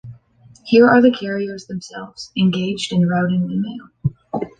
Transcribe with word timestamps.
Here 0.63 0.89
are 0.89 0.99
the 0.99 1.11
carriers 1.11 1.67
themselves, 1.67 2.31
engaged 2.35 2.91
in 2.91 3.07
routing 3.07 3.47
the 3.47 3.55
mail. 4.35 4.43